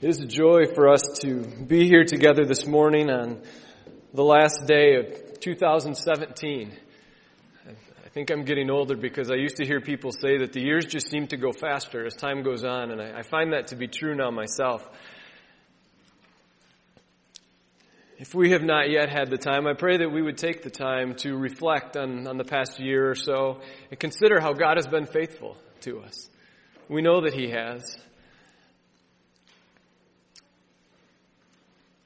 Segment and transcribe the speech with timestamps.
[0.00, 3.42] It is a joy for us to be here together this morning on
[4.14, 6.72] the last day of 2017.
[7.66, 10.84] I think I'm getting older because I used to hear people say that the years
[10.84, 13.88] just seem to go faster as time goes on, and I find that to be
[13.88, 14.88] true now myself.
[18.18, 20.70] If we have not yet had the time, I pray that we would take the
[20.70, 24.86] time to reflect on, on the past year or so and consider how God has
[24.86, 26.30] been faithful to us.
[26.88, 27.98] We know that He has.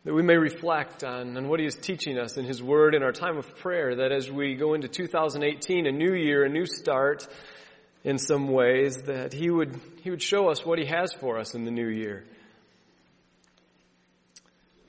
[0.05, 3.03] That we may reflect on, on what He is teaching us in His Word in
[3.03, 6.67] our time of prayer, that as we go into 2018, a new year, a new
[6.67, 7.27] start
[8.03, 11.55] in some ways, that He would, He would show us what He has for us
[11.55, 12.25] in the new year.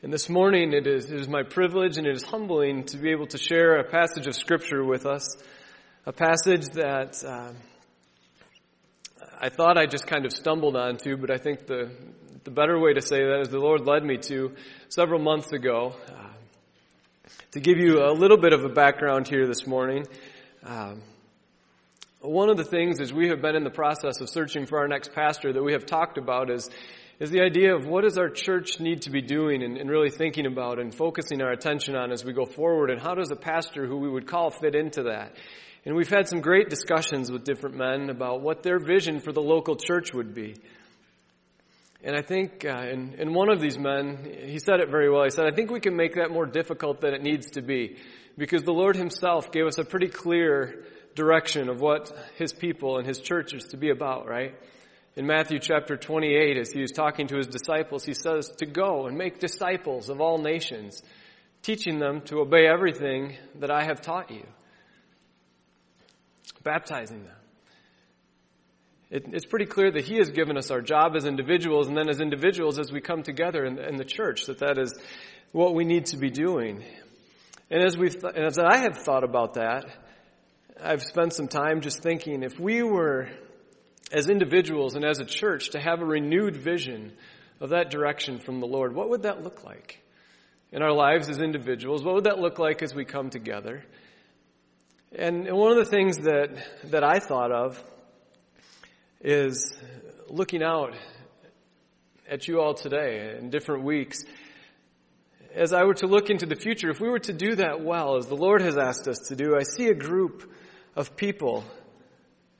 [0.01, 3.11] And this morning it is, it is my privilege and it is humbling to be
[3.11, 5.37] able to share a passage of Scripture with us,
[6.05, 7.53] a passage that uh,
[9.39, 11.91] I thought I just kind of stumbled onto, but I think the,
[12.43, 14.51] the better way to say that is the Lord led me to
[14.89, 15.95] several months ago.
[16.09, 20.05] Uh, to give you a little bit of a background here this morning,
[20.63, 21.01] um,
[22.19, 24.89] one of the things as we have been in the process of searching for our
[24.89, 26.69] next pastor that we have talked about is
[27.19, 30.09] is the idea of what does our church need to be doing and, and, really
[30.09, 33.35] thinking about and focusing our attention on as we go forward and how does a
[33.35, 35.33] pastor who we would call fit into that
[35.85, 39.41] and we've had some great discussions with different men about what their vision for the
[39.41, 40.55] local church would be
[42.05, 42.83] and I think, uh,
[43.31, 45.23] one of these men, he said it very well.
[45.23, 47.95] He said, I think we can make that more difficult than it needs to be.
[48.37, 50.83] Because the Lord himself gave us a pretty clear
[51.15, 54.53] direction of what his people and his church is to be about, right?
[55.15, 59.05] In Matthew chapter 28, as he was talking to his disciples, he says to go
[59.05, 61.01] and make disciples of all nations,
[61.61, 64.45] teaching them to obey everything that I have taught you,
[66.63, 67.42] baptizing them
[69.13, 72.09] it, it's pretty clear that He has given us our job as individuals, and then
[72.09, 74.91] as individuals, as we come together in, in the church, that that is
[75.51, 76.83] what we need to be doing.
[77.69, 79.85] And as we've, th- as I have thought about that,
[80.81, 83.29] I've spent some time just thinking if we were,
[84.11, 87.13] as individuals and as a church, to have a renewed vision
[87.61, 90.01] of that direction from the Lord, what would that look like?
[90.71, 93.83] In our lives as individuals, what would that look like as we come together?
[95.15, 96.49] And one of the things that,
[96.85, 97.79] that I thought of
[99.23, 99.73] is
[100.27, 100.93] looking out
[102.29, 104.25] at you all today in different weeks.
[105.55, 108.17] As I were to look into the future, if we were to do that well,
[108.17, 110.51] as the Lord has asked us to do, I see a group
[110.95, 111.63] of people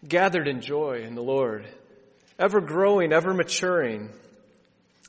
[0.07, 1.67] gathered in joy in the Lord,
[2.39, 4.09] ever growing, ever maturing.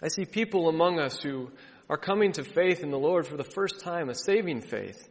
[0.03, 1.53] I see people among us who
[1.89, 5.09] are coming to faith in the Lord for the first time, a saving faith.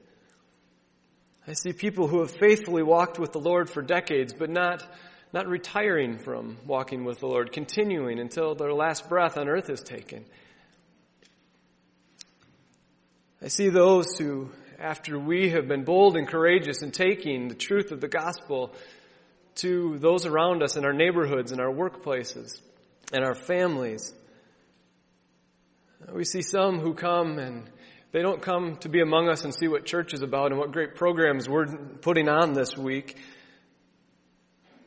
[1.48, 4.86] I see people who have faithfully walked with the Lord for decades, but not
[5.34, 9.82] not retiring from walking with the Lord, continuing until their last breath on earth is
[9.82, 10.24] taken.
[13.42, 17.92] I see those who, after we have been bold and courageous in taking the truth
[17.92, 18.76] of the gospel
[19.56, 22.62] to those around us in our neighborhoods, in our workplaces,
[23.12, 24.14] and our families,
[26.12, 27.70] we see some who come and
[28.12, 30.72] they don't come to be among us and see what church is about and what
[30.72, 31.66] great programs we're
[32.02, 33.18] putting on this week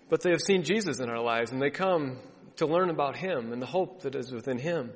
[0.08, 2.18] but they have seen Jesus in our lives and they come
[2.56, 4.90] to learn about Him and the hope that is within Him.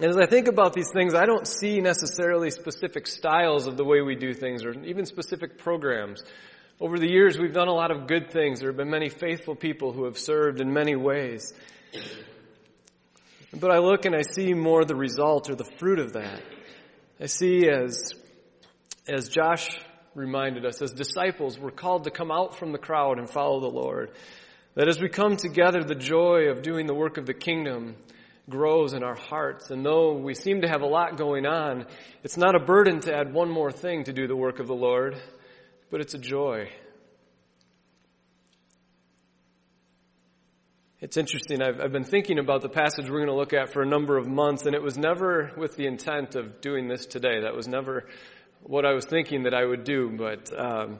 [0.00, 3.84] And as I think about these things, I don't see necessarily specific styles of the
[3.84, 6.22] way we do things or even specific programs.
[6.80, 8.60] Over the years, we've done a lot of good things.
[8.60, 11.52] There have been many faithful people who have served in many ways.
[13.52, 16.42] But I look and I see more the result or the fruit of that.
[17.20, 18.14] I see as,
[19.08, 19.68] as Josh
[20.14, 23.66] reminded us as disciples, we're called to come out from the crowd and follow the
[23.66, 24.10] Lord.
[24.74, 27.96] That as we come together, the joy of doing the work of the kingdom
[28.48, 29.70] grows in our hearts.
[29.70, 31.86] And though we seem to have a lot going on,
[32.22, 34.74] it's not a burden to add one more thing to do the work of the
[34.74, 35.20] Lord,
[35.90, 36.70] but it's a joy.
[41.00, 41.62] It's interesting.
[41.62, 44.16] I've, I've, been thinking about the passage we're going to look at for a number
[44.16, 47.42] of months, and it was never with the intent of doing this today.
[47.42, 48.06] That was never
[48.62, 50.98] what I was thinking that I would do, but um,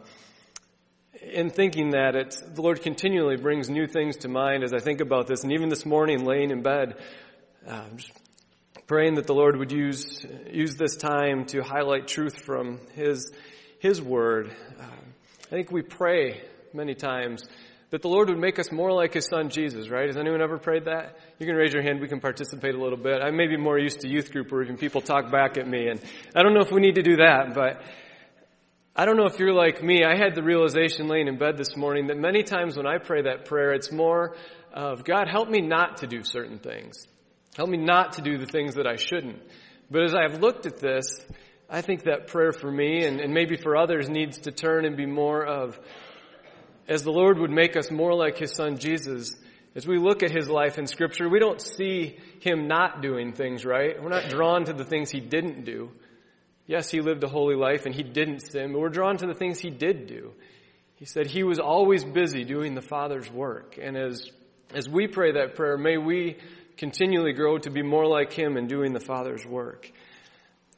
[1.22, 5.00] in thinking that, it's, the Lord continually brings new things to mind as I think
[5.00, 5.42] about this.
[5.42, 6.96] And even this morning, laying in bed,
[7.66, 7.96] um,
[8.86, 13.30] praying that the Lord would use use this time to highlight truth from His
[13.80, 14.54] His Word.
[14.78, 15.14] Um,
[15.46, 17.44] I think we pray many times
[17.90, 20.06] that the Lord would make us more like His Son Jesus, right?
[20.06, 21.16] Has anyone ever prayed that?
[21.38, 22.00] You can raise your hand.
[22.00, 23.22] We can participate a little bit.
[23.22, 25.88] I may be more used to youth group where even people talk back at me,
[25.88, 26.00] and
[26.34, 27.82] I don't know if we need to do that, but
[28.94, 30.04] I don't know if you're like me.
[30.04, 33.22] I had the realization laying in bed this morning that many times when I pray
[33.22, 34.34] that prayer, it's more
[34.72, 37.06] of, God, help me not to do certain things.
[37.56, 39.40] Help me not to do the things that I shouldn't.
[39.90, 41.24] But as I've looked at this,
[41.70, 44.96] I think that prayer for me and, and maybe for others needs to turn and
[44.96, 45.78] be more of,
[46.88, 49.36] as the Lord would make us more like His Son Jesus,
[49.74, 53.64] as we look at His life in Scripture, we don't see Him not doing things
[53.64, 54.02] right.
[54.02, 55.90] We're not drawn to the things He didn't do.
[56.66, 59.34] Yes, He lived a holy life and He didn't sin, but we're drawn to the
[59.34, 60.32] things He did do.
[60.96, 63.78] He said He was always busy doing the Father's work.
[63.80, 64.30] And as,
[64.74, 66.38] as we pray that prayer, may we
[66.78, 69.90] continually grow to be more like Him in doing the Father's work.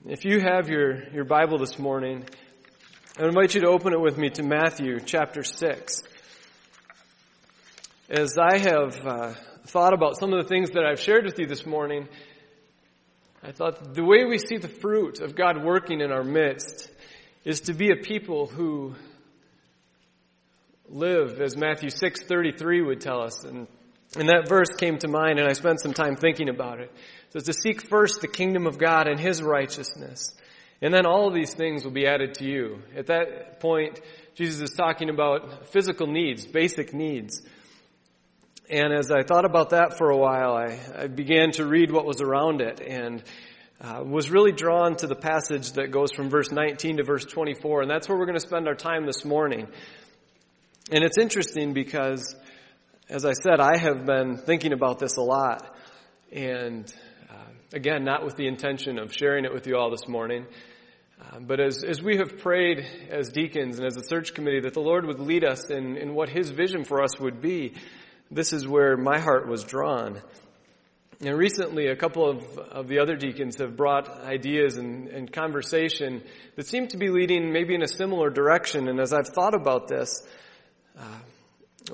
[0.07, 2.25] If you have your, your Bible this morning,
[3.19, 6.03] I invite you to open it with me to Matthew chapter 6.
[8.09, 9.35] As I have uh,
[9.67, 12.09] thought about some of the things that I've shared with you this morning,
[13.43, 16.89] I thought the way we see the fruit of God working in our midst
[17.45, 18.95] is to be a people who
[20.89, 23.67] live as Matthew 6:33 would tell us and
[24.17, 26.93] and that verse came to mind and I spent some time thinking about it.
[27.31, 30.33] So to seek first the kingdom of God and His righteousness.
[30.83, 32.83] And then all of these things will be added to you.
[32.97, 34.01] At that point,
[34.35, 37.43] Jesus is talking about physical needs, basic needs.
[38.71, 42.07] And as I thought about that for a while, I, I began to read what
[42.07, 43.23] was around it and
[43.81, 47.83] uh, was really drawn to the passage that goes from verse 19 to verse 24.
[47.83, 49.67] And that's where we're going to spend our time this morning.
[50.93, 52.35] And it's interesting because
[53.11, 55.75] as I said, I have been thinking about this a lot.
[56.31, 56.93] And
[57.29, 57.35] uh,
[57.73, 60.47] again, not with the intention of sharing it with you all this morning.
[61.21, 64.75] Uh, but as, as we have prayed as deacons and as a search committee that
[64.75, 67.75] the Lord would lead us in, in what His vision for us would be,
[68.31, 70.21] this is where my heart was drawn.
[71.21, 76.23] And recently, a couple of, of the other deacons have brought ideas and, and conversation
[76.57, 78.89] that seem to be leading maybe in a similar direction.
[78.89, 80.27] And as I've thought about this,
[80.99, 81.19] uh,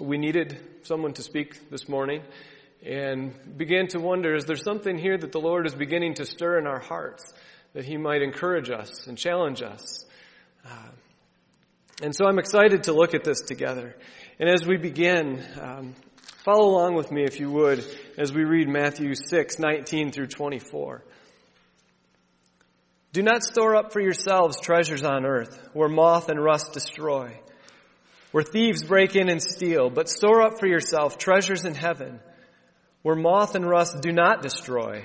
[0.00, 2.22] we needed someone to speak this morning
[2.84, 6.58] and began to wonder is there something here that the Lord is beginning to stir
[6.58, 7.32] in our hearts
[7.76, 10.06] that He might encourage us and challenge us?
[10.64, 10.88] Uh,
[12.02, 13.94] and so I'm excited to look at this together.
[14.40, 15.94] And as we begin, um,
[16.44, 17.84] follow along with me if you would
[18.16, 21.04] as we read Matthew 6, 19 through 24.
[23.12, 27.38] Do not store up for yourselves treasures on earth where moth and rust destroy
[28.32, 32.20] where thieves break in and steal, but store up for yourself treasures in heaven,
[33.02, 35.04] where moth and rust do not destroy,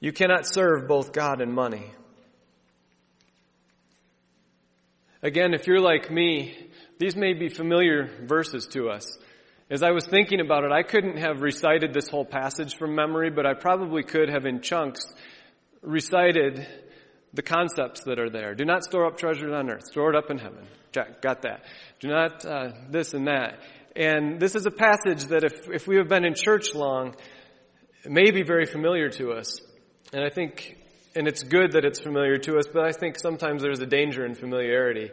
[0.00, 1.90] You cannot serve both God and money.
[5.22, 6.54] Again, if you're like me,
[6.98, 9.18] these may be familiar verses to us.
[9.68, 13.30] As I was thinking about it, I couldn't have recited this whole passage from memory,
[13.30, 15.04] but I probably could have in chunks
[15.82, 16.66] recited
[17.32, 18.54] the concepts that are there.
[18.54, 19.86] Do not store up treasures on earth.
[19.90, 20.66] Store it up in heaven.
[20.92, 21.64] Got that.
[22.00, 23.58] Do not uh, this and that.
[23.96, 27.16] And this is a passage that if, if we have been in church long,
[28.04, 29.60] may be very familiar to us.
[30.12, 30.76] And I think,
[31.14, 34.24] and it's good that it's familiar to us, but I think sometimes there's a danger
[34.24, 35.10] in familiarity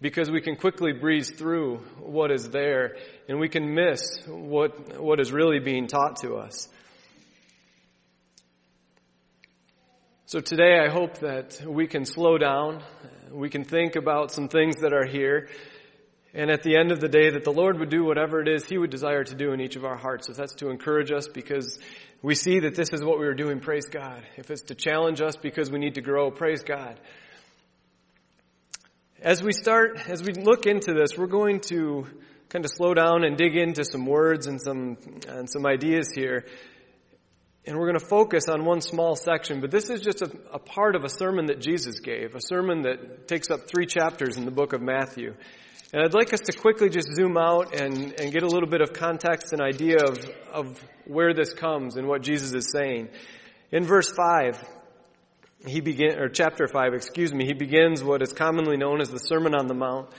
[0.00, 2.96] because we can quickly breeze through what is there
[3.28, 6.68] and we can miss what, what is really being taught to us.
[10.26, 12.82] So today I hope that we can slow down,
[13.30, 15.48] we can think about some things that are here,
[16.36, 18.66] and at the end of the day that the Lord would do whatever it is
[18.66, 20.28] He would desire to do in each of our hearts.
[20.28, 21.78] If that's to encourage us because
[22.20, 24.22] we see that this is what we are doing, praise God.
[24.36, 27.00] If it's to challenge us because we need to grow, praise God.
[29.22, 32.06] As we start, as we look into this, we're going to
[32.50, 36.44] kind of slow down and dig into some words and some, and some ideas here.
[37.66, 40.58] And we're going to focus on one small section, but this is just a, a,
[40.60, 44.44] part of a sermon that Jesus gave, a sermon that takes up three chapters in
[44.44, 45.34] the book of Matthew.
[45.92, 48.82] And I'd like us to quickly just zoom out and, and get a little bit
[48.82, 50.18] of context and idea of,
[50.52, 53.08] of where this comes and what Jesus is saying.
[53.72, 54.64] In verse 5,
[55.66, 59.18] he begin, or chapter 5, excuse me, he begins what is commonly known as the
[59.18, 60.10] Sermon on the Mount.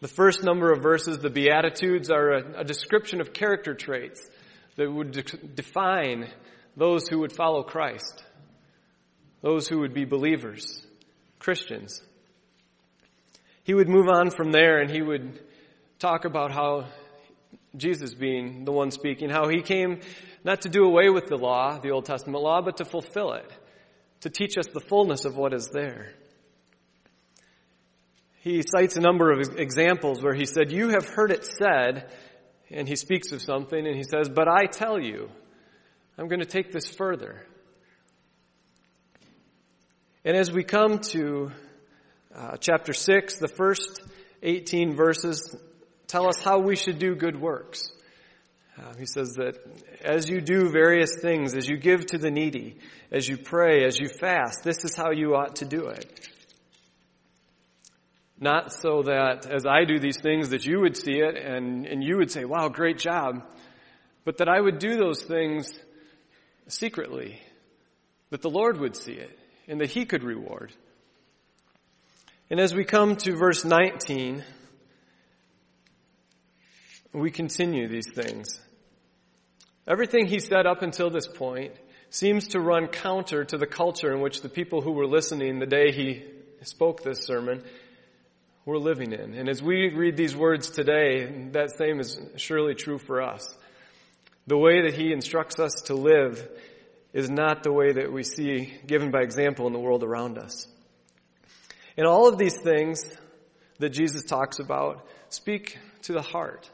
[0.00, 4.24] The first number of verses, the Beatitudes, are a, a description of character traits
[4.76, 6.28] that would de- define
[6.76, 8.24] those who would follow Christ,
[9.42, 10.84] those who would be believers,
[11.38, 12.02] Christians.
[13.62, 15.40] He would move on from there and he would
[15.98, 16.86] talk about how
[17.76, 20.00] Jesus being the one speaking, how he came
[20.44, 23.50] not to do away with the law, the Old Testament law, but to fulfill it,
[24.20, 26.12] to teach us the fullness of what is there.
[28.40, 32.10] He cites a number of examples where he said, You have heard it said,
[32.70, 35.30] and he speaks of something, and he says, But I tell you,
[36.16, 37.44] I'm going to take this further.
[40.24, 41.50] And as we come to
[42.32, 44.00] uh, chapter 6, the first
[44.42, 45.56] 18 verses
[46.06, 47.90] tell us how we should do good works.
[48.78, 49.58] Uh, he says that
[50.02, 52.78] as you do various things, as you give to the needy,
[53.10, 56.28] as you pray, as you fast, this is how you ought to do it.
[58.38, 62.04] Not so that as I do these things that you would see it and, and
[62.04, 63.44] you would say, wow, great job.
[64.24, 65.72] But that I would do those things
[66.68, 67.40] secretly.
[68.30, 70.72] That the Lord would see it and that He could reward.
[72.50, 74.42] And as we come to verse 19,
[77.12, 78.58] we continue these things.
[79.86, 81.72] Everything he said up until this point
[82.10, 85.66] seems to run counter to the culture in which the people who were listening the
[85.66, 86.24] day he
[86.62, 87.62] spoke this sermon
[88.64, 89.34] were living in.
[89.34, 93.54] And as we read these words today, that same is surely true for us.
[94.46, 96.46] The way that he instructs us to live
[97.12, 100.66] is not the way that we see given by example in the world around us.
[101.96, 103.04] And all of these things
[103.78, 106.70] that Jesus talks about speak to the heart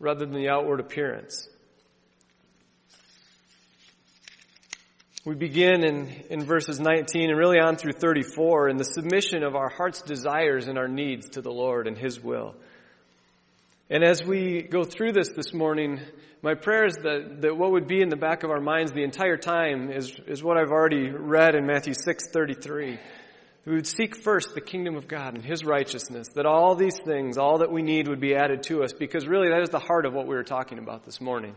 [0.00, 1.48] rather than the outward appearance.
[5.24, 9.56] We begin in, in verses 19 and really on through 34 in the submission of
[9.56, 12.54] our heart's desires and our needs to the Lord and His will.
[13.88, 16.00] And as we go through this this morning,
[16.42, 19.04] my prayer is that, that what would be in the back of our minds the
[19.04, 22.98] entire time is, is what I've already read in Matthew 6:33
[23.66, 27.36] we would seek first the kingdom of God and His righteousness, that all these things,
[27.36, 30.06] all that we need would be added to us, because really that is the heart
[30.06, 31.56] of what we were talking about this morning.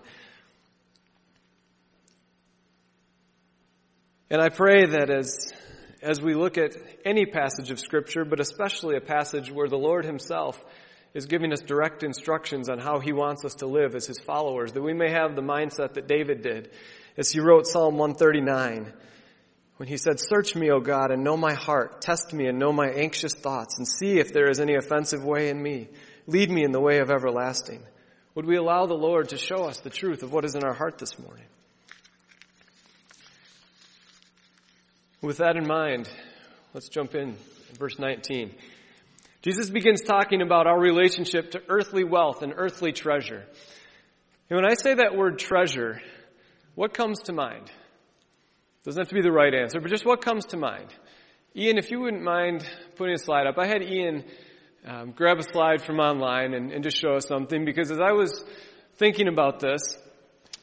[4.31, 5.53] And I pray that as,
[6.01, 10.03] as we look at any passage of Scripture, but especially a passage where the Lord
[10.03, 10.59] Himself
[11.13, 14.73] is giving us direct instructions on how He wants us to live as His followers,
[14.73, 16.69] that we may have the mindset that David did
[17.19, 18.93] as he wrote Psalm 139
[19.75, 22.01] when he said, Search me, O God, and know my heart.
[22.01, 25.49] Test me and know my anxious thoughts, and see if there is any offensive way
[25.49, 25.89] in me.
[26.27, 27.81] Lead me in the way of everlasting.
[28.35, 30.73] Would we allow the Lord to show us the truth of what is in our
[30.73, 31.45] heart this morning?
[35.21, 36.09] With that in mind,
[36.73, 37.35] let's jump in,
[37.77, 38.55] verse 19.
[39.41, 43.45] Jesus begins talking about our relationship to earthly wealth and earthly treasure.
[44.49, 46.01] And when I say that word treasure,
[46.75, 47.71] what comes to mind?
[48.83, 50.93] Doesn't have to be the right answer, but just what comes to mind.
[51.55, 52.65] Ian, if you wouldn't mind
[52.95, 54.23] putting a slide up, I had Ian
[54.85, 58.13] um, grab a slide from online and, and, just show us something because as I
[58.13, 58.43] was
[58.95, 59.81] thinking about this,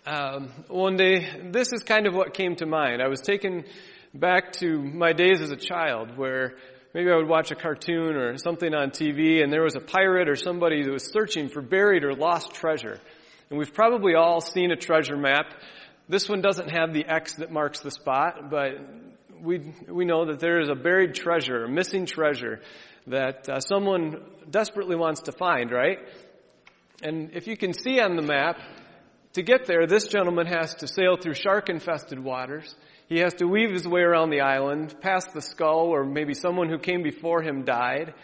[0.07, 3.03] um, one day, this is kind of what came to mind.
[3.03, 3.65] I was taken
[4.15, 6.57] back to my days as a child where
[6.95, 10.29] maybe I would watch a cartoon or something on TV and there was a pirate
[10.29, 13.01] or somebody that was searching for buried or lost treasure.
[13.51, 15.53] And we've probably all seen a treasure map
[16.09, 18.75] this one doesn't have the X that marks the spot, but
[19.43, 22.61] we, we know that there is a buried treasure, a missing treasure
[23.09, 25.99] that uh, someone desperately wants to find, right?
[27.03, 28.59] And if you can see on the map,
[29.33, 32.75] to get there, this gentleman has to sail through shark infested waters.
[33.09, 36.69] He has to weave his way around the island, past the skull where maybe someone
[36.69, 38.15] who came before him died.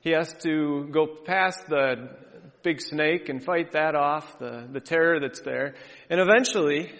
[0.00, 2.16] He has to go past the
[2.62, 5.74] big snake and fight that off, the, the terror that's there.
[6.08, 6.90] And eventually,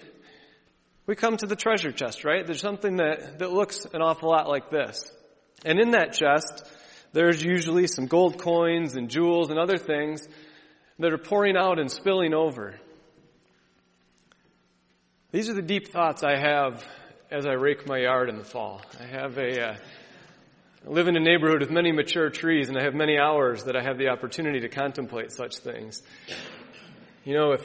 [1.06, 2.46] we come to the treasure chest, right?
[2.46, 5.10] There's something that, that looks an awful lot like this.
[5.64, 6.62] And in that chest,
[7.12, 10.28] there's usually some gold coins and jewels and other things
[10.98, 12.78] that are pouring out and spilling over.
[15.32, 16.84] These are the deep thoughts I have
[17.30, 18.82] as I rake my yard in the fall.
[18.98, 19.76] I have a, uh,
[20.84, 23.76] I live in a neighborhood with many mature trees and I have many hours that
[23.76, 26.02] I have the opportunity to contemplate such things.
[27.24, 27.64] You know, if,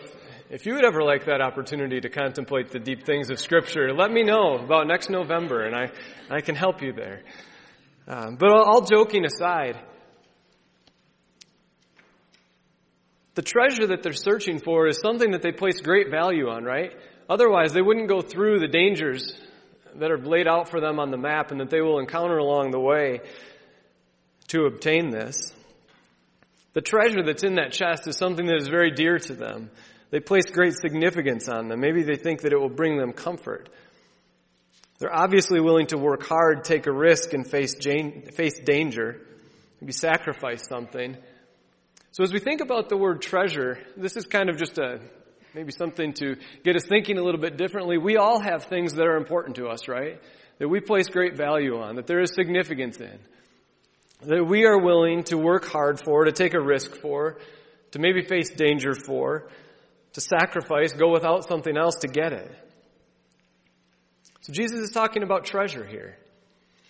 [0.52, 4.12] if you would ever like that opportunity to contemplate the deep things of Scripture, let
[4.12, 5.90] me know about next November, and I,
[6.30, 7.24] I can help you there.
[8.08, 9.80] Um, but all joking aside,
[13.34, 16.94] the treasure that they're searching for is something that they place great value on, right?
[17.28, 19.34] Otherwise, they wouldn't go through the dangers
[20.00, 22.72] that are laid out for them on the map and that they will encounter along
[22.72, 23.22] the way
[24.48, 25.54] to obtain this.
[26.74, 29.70] The treasure that's in that chest is something that is very dear to them.
[30.12, 31.80] They place great significance on them.
[31.80, 33.70] Maybe they think that it will bring them comfort.
[35.00, 39.22] They're obviously willing to work hard, take a risk, and face, face danger,
[39.82, 41.18] maybe sacrifice something,
[42.16, 45.02] So as we think about the word treasure, this is kind of just a
[45.56, 46.36] maybe something to
[46.66, 47.98] get us thinking a little bit differently.
[47.98, 50.22] We all have things that are important to us, right?
[50.60, 53.18] That we place great value on, that there is significance in.
[54.24, 57.38] That we are willing to work hard for, to take a risk for,
[57.92, 59.48] to maybe face danger for,
[60.14, 62.52] to sacrifice, go without something else to get it.
[64.42, 66.18] So Jesus is talking about treasure here.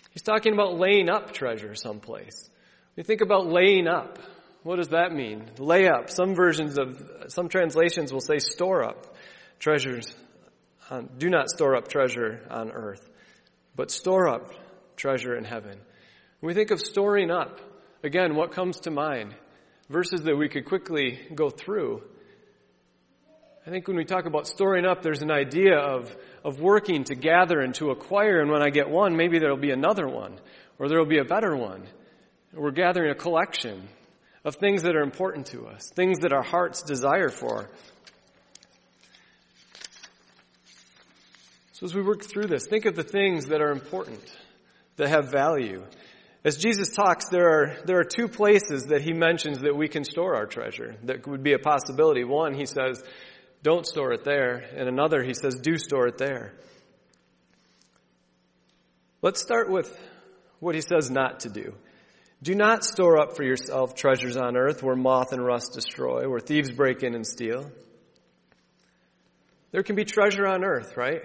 [0.10, 2.50] He's talking about laying up treasure someplace.
[2.95, 4.17] We think about laying up.
[4.65, 5.43] What does that mean?
[5.60, 6.10] Lay up.
[6.10, 9.15] Some versions of, some translations will say store up
[9.60, 10.12] treasures.
[10.89, 13.07] On, do not store up treasure on earth,
[13.75, 14.50] but store up
[14.95, 15.77] treasure in heaven.
[16.39, 17.62] When we think of storing up,
[18.03, 19.36] again, what comes to mind?
[19.88, 22.01] Verses that we could quickly go through.
[23.67, 26.12] I think when we talk about storing up, there's an idea of,
[26.43, 29.69] of working to gather and to acquire, and when I get one, maybe there'll be
[29.69, 30.39] another one,
[30.79, 31.84] or there'll be a better one.
[32.51, 33.89] We're gathering a collection
[34.45, 37.67] of things that are important to us, things that our hearts desire for.
[41.73, 44.23] So as we work through this, think of the things that are important,
[44.97, 45.83] that have value.
[46.45, 50.05] As Jesus talks, there are, there are two places that he mentions that we can
[50.05, 52.23] store our treasure that would be a possibility.
[52.23, 53.03] One, he says,
[53.63, 54.63] don't store it there.
[54.75, 56.53] And another, he says, do store it there.
[59.23, 59.91] Let's start with
[60.59, 61.73] what he says not to do.
[62.45, 66.39] Do not store up for yourself treasures on earth where moth and rust destroy, where
[66.39, 67.71] thieves break in and steal.
[69.71, 71.23] There can be treasure on earth, right?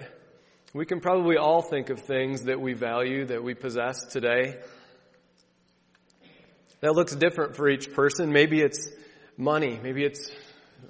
[0.73, 4.61] We can probably all think of things that we value, that we possess today.
[6.79, 8.31] That looks different for each person.
[8.31, 8.89] Maybe it's
[9.37, 9.79] money.
[9.79, 10.31] Maybe it's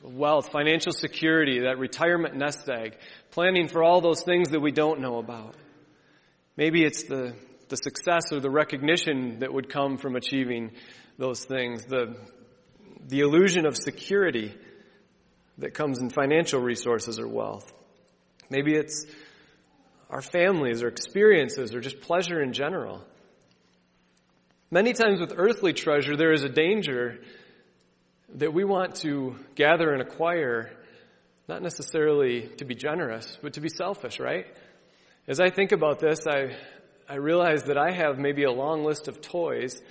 [0.02, 2.96] wealth, financial security, that retirement nest egg,
[3.32, 5.56] planning for all those things that we don't know about.
[6.56, 7.36] Maybe it's the
[7.72, 10.72] the success or the recognition that would come from achieving
[11.18, 12.18] those things, the,
[13.08, 14.54] the illusion of security
[15.58, 17.72] that comes in financial resources or wealth.
[18.50, 19.06] Maybe it's
[20.10, 23.02] our families or experiences or just pleasure in general.
[24.70, 27.20] Many times with earthly treasure, there is a danger
[28.36, 30.72] that we want to gather and acquire,
[31.48, 34.46] not necessarily to be generous, but to be selfish, right?
[35.26, 36.56] As I think about this, I,
[37.12, 39.82] I realize that I have maybe a long list of toys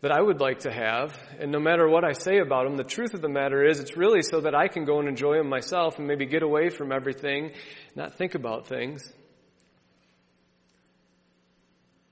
[0.00, 2.84] that I would like to have, and no matter what I say about them, the
[2.84, 5.48] truth of the matter is it's really so that I can go and enjoy them
[5.48, 7.50] myself and maybe get away from everything,
[7.96, 9.12] not think about things.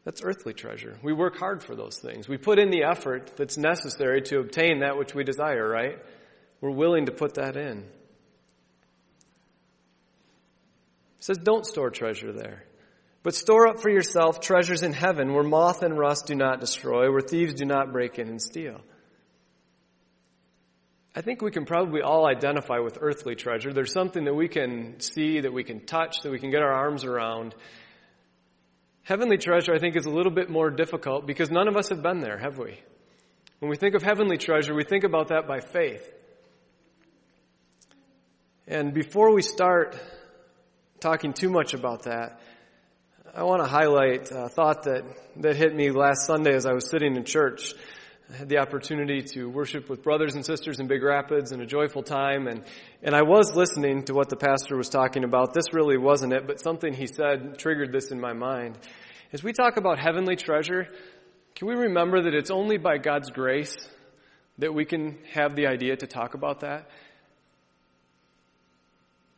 [0.02, 0.98] That's earthly treasure.
[1.00, 2.28] We work hard for those things.
[2.28, 5.96] We put in the effort that's necessary to obtain that which we desire, right?
[6.60, 7.84] We're willing to put that in.
[11.18, 12.64] It says, don't store treasure there.
[13.26, 17.10] But store up for yourself treasures in heaven where moth and rust do not destroy,
[17.10, 18.80] where thieves do not break in and steal.
[21.12, 23.72] I think we can probably all identify with earthly treasure.
[23.72, 26.72] There's something that we can see, that we can touch, that we can get our
[26.72, 27.56] arms around.
[29.02, 32.04] Heavenly treasure, I think, is a little bit more difficult because none of us have
[32.04, 32.78] been there, have we?
[33.58, 36.08] When we think of heavenly treasure, we think about that by faith.
[38.68, 39.98] And before we start
[41.00, 42.38] talking too much about that,
[43.36, 45.04] I want to highlight a thought that,
[45.42, 47.74] that hit me last Sunday as I was sitting in church.
[48.32, 51.66] I had the opportunity to worship with brothers and sisters in Big Rapids in a
[51.66, 52.64] joyful time, and,
[53.02, 55.52] and I was listening to what the pastor was talking about.
[55.52, 58.78] This really wasn't it, but something he said triggered this in my mind.
[59.34, 60.88] As we talk about heavenly treasure,
[61.54, 63.76] can we remember that it's only by God's grace
[64.56, 66.88] that we can have the idea to talk about that?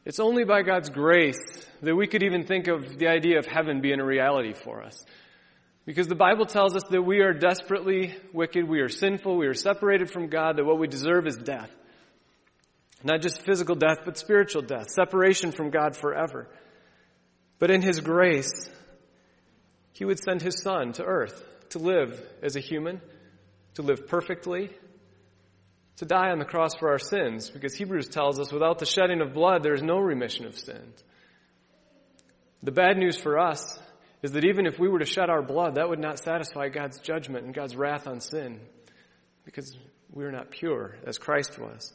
[0.09, 1.39] It's only by God's grace
[1.83, 5.05] that we could even think of the idea of heaven being a reality for us.
[5.85, 9.53] Because the Bible tells us that we are desperately wicked, we are sinful, we are
[9.53, 11.71] separated from God, that what we deserve is death.
[13.05, 16.49] Not just physical death, but spiritual death, separation from God forever.
[17.59, 18.71] But in His grace,
[19.93, 23.03] He would send His Son to earth to live as a human,
[23.75, 24.71] to live perfectly,
[25.99, 29.21] to die on the cross for our sins, because Hebrews tells us without the shedding
[29.21, 31.03] of blood, there is no remission of sins.
[32.63, 33.79] The bad news for us
[34.23, 36.99] is that even if we were to shed our blood, that would not satisfy God's
[37.01, 38.61] judgment and God's wrath on sin,
[39.45, 39.77] because
[40.13, 41.93] we are not pure as Christ was.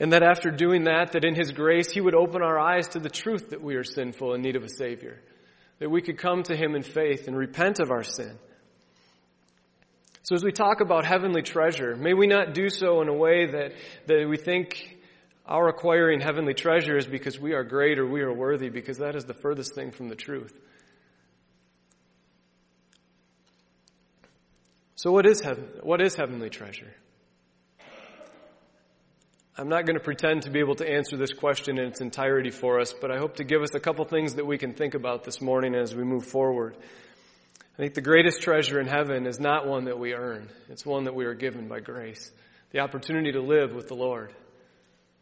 [0.00, 2.98] And that after doing that, that in His grace, He would open our eyes to
[2.98, 5.20] the truth that we are sinful in need of a Savior.
[5.78, 8.36] That we could come to Him in faith and repent of our sin.
[10.24, 13.44] So as we talk about heavenly treasure, may we not do so in a way
[13.44, 13.74] that,
[14.06, 14.96] that we think
[15.44, 19.16] our acquiring heavenly treasure is because we are great or we are worthy, because that
[19.16, 20.58] is the furthest thing from the truth.
[24.94, 26.94] So what is heaven, what is heavenly treasure?
[29.58, 32.50] I'm not going to pretend to be able to answer this question in its entirety
[32.50, 34.94] for us, but I hope to give us a couple things that we can think
[34.94, 36.78] about this morning as we move forward.
[37.74, 40.48] I think the greatest treasure in heaven is not one that we earn.
[40.68, 42.30] It's one that we are given by grace.
[42.70, 44.32] The opportunity to live with the Lord,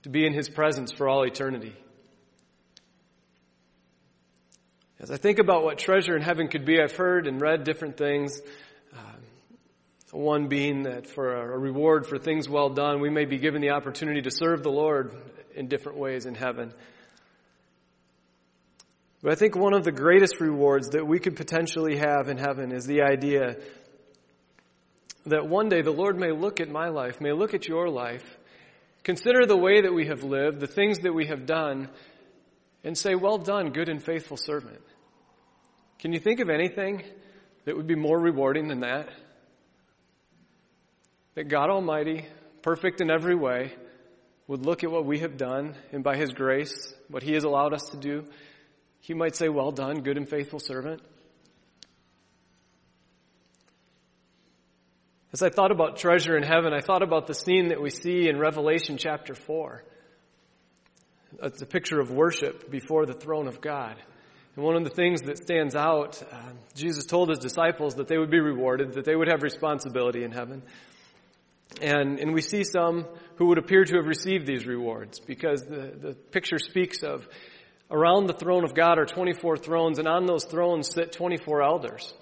[0.02, 1.74] to be in His presence for all eternity.
[5.00, 7.96] As I think about what treasure in heaven could be, I've heard and read different
[7.96, 8.38] things.
[8.94, 8.98] Uh,
[10.10, 13.70] one being that for a reward for things well done, we may be given the
[13.70, 15.16] opportunity to serve the Lord
[15.54, 16.74] in different ways in heaven.
[19.22, 22.72] But I think one of the greatest rewards that we could potentially have in heaven
[22.72, 23.56] is the idea
[25.26, 28.24] that one day the Lord may look at my life, may look at your life,
[29.04, 31.88] consider the way that we have lived, the things that we have done,
[32.82, 34.80] and say, Well done, good and faithful servant.
[36.00, 37.04] Can you think of anything
[37.64, 39.08] that would be more rewarding than that?
[41.34, 42.26] that God Almighty,
[42.62, 43.72] perfect in every way,
[44.46, 47.72] would look at what we have done and by His grace, what He has allowed
[47.72, 48.24] us to do,
[49.02, 51.02] He might say, Well done, good and faithful servant.
[55.32, 58.28] As I thought about treasure in heaven, I thought about the scene that we see
[58.28, 59.82] in Revelation chapter 4.
[61.42, 63.96] It's a picture of worship before the throne of God.
[64.54, 66.36] And one of the things that stands out, uh,
[66.74, 70.30] Jesus told his disciples that they would be rewarded, that they would have responsibility in
[70.30, 70.62] heaven.
[71.80, 75.92] And, and we see some who would appear to have received these rewards because the,
[75.98, 77.26] the picture speaks of
[77.92, 82.12] around the throne of God are 24 thrones, and on those thrones sit 24 elders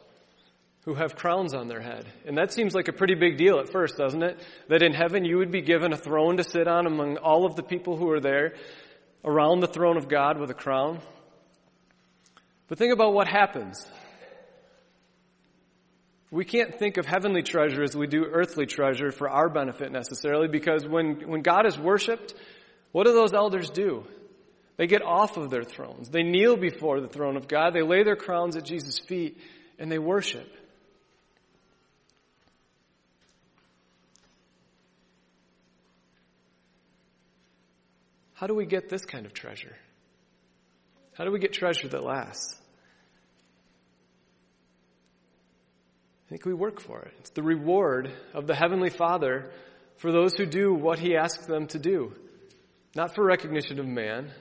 [0.85, 2.07] who have crowns on their head.
[2.27, 4.41] And that seems like a pretty big deal at first, doesn't it?
[4.69, 7.55] That in heaven you would be given a throne to sit on among all of
[7.55, 8.55] the people who are there
[9.25, 11.01] around the throne of God with a crown.
[12.69, 13.87] But think about what happens
[16.31, 20.47] we can't think of heavenly treasure as we do earthly treasure for our benefit necessarily
[20.47, 22.35] because when, when God is worshiped,
[22.93, 24.05] what do those elders do?
[24.81, 26.09] They get off of their thrones.
[26.09, 27.75] They kneel before the throne of God.
[27.75, 29.37] They lay their crowns at Jesus' feet
[29.79, 30.51] and they worship.
[38.33, 39.77] How do we get this kind of treasure?
[41.13, 42.57] How do we get treasure that lasts?
[46.27, 47.13] I think we work for it.
[47.19, 49.51] It's the reward of the Heavenly Father
[49.99, 52.15] for those who do what He asks them to do,
[52.97, 54.33] not for recognition of man,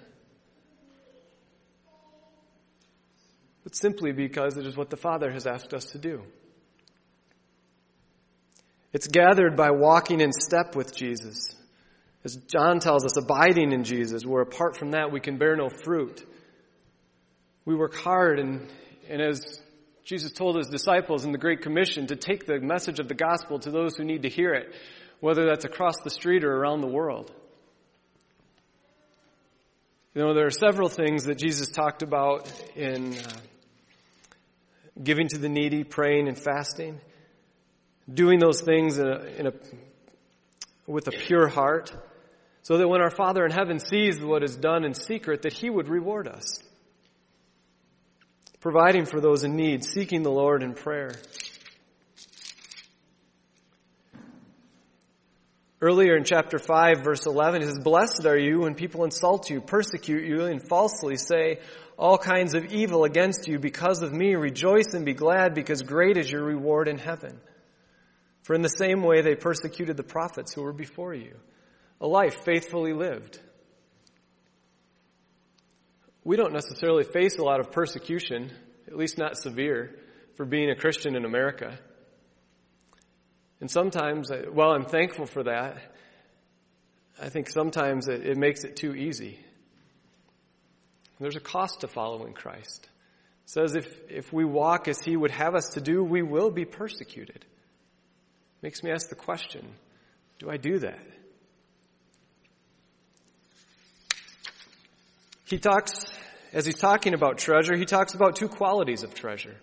[3.69, 6.23] but simply because it is what the Father has asked us to do.
[8.93, 11.55] It's gathered by walking in step with Jesus.
[12.23, 15.69] As John tells us, abiding in Jesus, where apart from that we can bear no
[15.69, 16.25] fruit.
[17.63, 18.67] We work hard and,
[19.07, 19.61] and as
[20.03, 23.59] Jesus told his disciples in the Great Commission to take the message of the gospel
[23.59, 24.73] to those who need to hear it,
[25.19, 27.31] whether that's across the street or around the world.
[30.15, 33.31] You know, there are several things that Jesus talked about in uh,
[35.01, 36.99] giving to the needy, praying and fasting,
[38.11, 39.53] doing those things in a, in a,
[40.87, 41.91] with a pure heart,
[42.61, 45.69] so that when our Father in heaven sees what is done in secret, that He
[45.69, 46.59] would reward us
[48.59, 51.13] providing for those in need, seeking the Lord in prayer.
[55.81, 59.61] Earlier in chapter 5, verse 11, it says, Blessed are you when people insult you,
[59.61, 61.59] persecute you, and falsely say
[61.99, 64.33] all kinds of evil against you because of me.
[64.33, 67.41] Rejoice and be glad, because great is your reward in heaven.
[68.43, 71.35] For in the same way they persecuted the prophets who were before you,
[71.99, 73.37] a life faithfully lived.
[76.23, 78.51] We don't necessarily face a lot of persecution,
[78.87, 79.93] at least not severe,
[80.35, 81.77] for being a Christian in America.
[83.59, 85.77] And sometimes, while I'm thankful for that,
[87.21, 89.37] I think sometimes it, makes it too easy.
[91.19, 92.87] There's a cost to following Christ.
[93.45, 96.49] It says if, if we walk as He would have us to do, we will
[96.49, 97.45] be persecuted.
[98.61, 99.67] Makes me ask the question
[100.39, 100.99] do I do that?
[105.45, 106.05] He talks,
[106.53, 109.55] as he's talking about treasure, he talks about two qualities of treasure.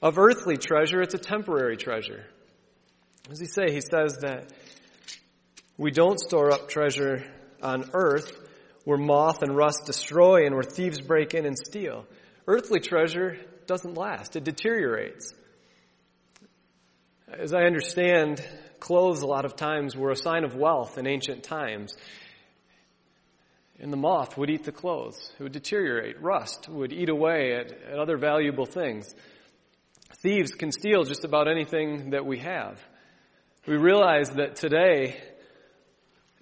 [0.00, 2.24] Of earthly treasure, it's a temporary treasure.
[3.24, 3.72] What does he say?
[3.72, 4.52] He says that
[5.76, 7.24] we don't store up treasure
[7.60, 8.45] on earth
[8.86, 12.06] where moth and rust destroy and where thieves break in and steal.
[12.46, 15.34] Earthly treasure doesn't last, it deteriorates.
[17.28, 18.40] As I understand,
[18.78, 21.96] clothes a lot of times were a sign of wealth in ancient times.
[23.80, 25.32] And the moth would eat the clothes.
[25.36, 26.22] It would deteriorate.
[26.22, 29.12] Rust would eat away at, at other valuable things.
[30.22, 32.80] Thieves can steal just about anything that we have.
[33.66, 35.20] We realize that today,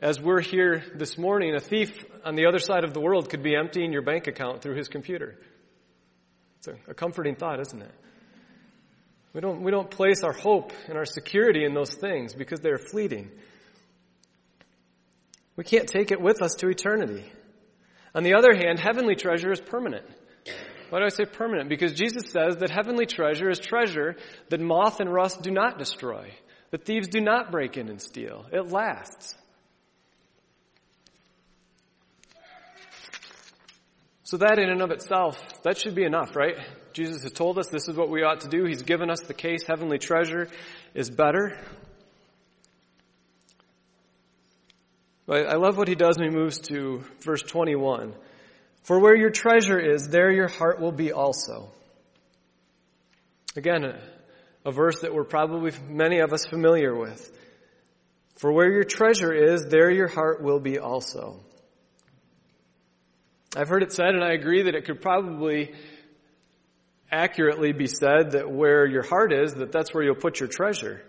[0.05, 3.43] As we're here this morning, a thief on the other side of the world could
[3.43, 5.38] be emptying your bank account through his computer.
[6.59, 7.95] It's a, a comforting thought, isn't it?
[9.33, 12.77] We don't, we don't place our hope and our security in those things because they're
[12.77, 13.31] fleeting.
[15.57, 17.25] We can't take it with us to eternity.
[18.14, 20.05] On the other hand, heavenly treasure is permanent.
[20.90, 21.71] Why do I say permanent?
[21.71, 24.17] Because Jesus says that heavenly treasure is treasure
[24.51, 26.31] that moth and rust do not destroy,
[26.73, 28.45] that thieves do not break in and steal.
[28.53, 29.37] It lasts.
[34.35, 36.57] So that in and of itself, that should be enough, right?
[36.92, 38.64] Jesus has told us this is what we ought to do.
[38.64, 39.62] He's given us the case.
[39.64, 40.49] Heavenly treasure
[40.92, 41.57] is better.
[45.25, 48.12] But I love what he does when he moves to verse 21.
[48.83, 51.70] For where your treasure is, there your heart will be also.
[53.55, 54.01] Again, a,
[54.64, 57.31] a verse that we're probably many of us familiar with.
[58.38, 61.38] For where your treasure is, there your heart will be also.
[63.57, 65.73] I've heard it said, and I agree that it could probably
[67.11, 71.03] accurately be said that where your heart is, that that's where you'll put your treasure.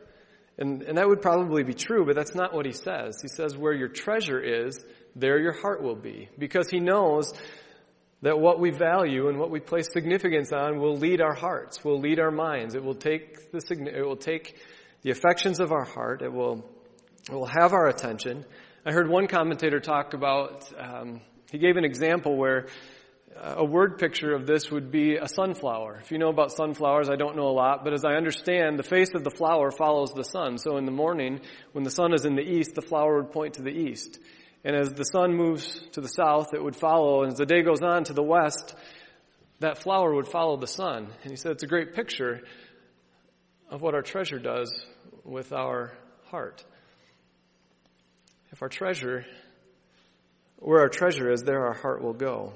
[0.58, 3.18] And, and that would probably be true, but that's not what he says.
[3.22, 6.30] He says where your treasure is, there your heart will be.
[6.38, 7.34] Because he knows
[8.22, 12.00] that what we value and what we place significance on will lead our hearts, will
[12.00, 12.76] lead our minds.
[12.76, 14.56] It will take the, it will take
[15.02, 16.22] the affections of our heart.
[16.22, 16.64] It will,
[17.30, 18.46] it will have our attention.
[18.86, 22.68] I heard one commentator talk about, um, he gave an example where
[23.36, 26.00] uh, a word picture of this would be a sunflower.
[26.02, 28.84] If you know about sunflowers, I don't know a lot, but as I understand, the
[28.84, 30.58] face of the flower follows the sun.
[30.58, 31.42] So in the morning,
[31.74, 34.20] when the sun is in the east, the flower would point to the east.
[34.64, 37.24] And as the sun moves to the south, it would follow.
[37.24, 38.74] And as the day goes on to the west,
[39.60, 41.10] that flower would follow the sun.
[41.22, 42.42] And he said it's a great picture
[43.70, 44.74] of what our treasure does
[45.24, 45.94] with our
[46.28, 46.64] heart.
[48.52, 49.26] If our treasure,
[50.66, 52.52] where our treasure is, there our heart will go.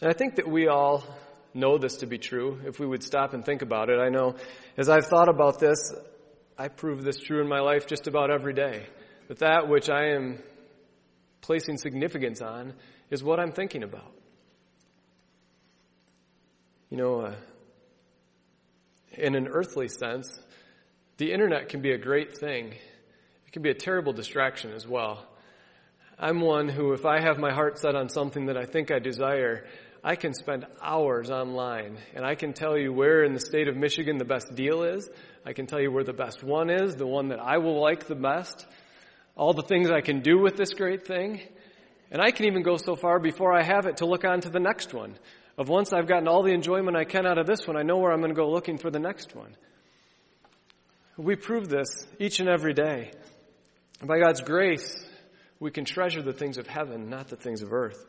[0.00, 1.04] And I think that we all
[1.52, 4.00] know this to be true if we would stop and think about it.
[4.00, 4.36] I know
[4.78, 5.92] as I've thought about this,
[6.56, 8.86] I prove this true in my life just about every day.
[9.28, 10.38] That that which I am
[11.42, 12.72] placing significance on
[13.10, 14.10] is what I'm thinking about.
[16.88, 17.34] You know, uh,
[19.12, 20.40] in an earthly sense,
[21.18, 22.72] the internet can be a great thing.
[23.46, 25.26] It can be a terrible distraction as well.
[26.18, 28.98] I'm one who, if I have my heart set on something that I think I
[28.98, 29.66] desire,
[30.02, 33.76] I can spend hours online and I can tell you where in the state of
[33.76, 35.08] Michigan the best deal is.
[35.46, 38.06] I can tell you where the best one is, the one that I will like
[38.06, 38.66] the best,
[39.36, 41.40] all the things I can do with this great thing.
[42.10, 44.50] And I can even go so far before I have it to look on to
[44.50, 45.16] the next one.
[45.56, 47.98] Of once I've gotten all the enjoyment I can out of this one, I know
[47.98, 49.56] where I'm going to go looking for the next one.
[51.16, 53.12] We prove this each and every day.
[54.02, 55.04] By God's grace,
[55.60, 58.04] we can treasure the things of heaven, not the things of earth.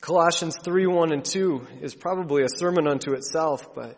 [0.00, 3.96] Colossians 3 1 and 2 is probably a sermon unto itself, but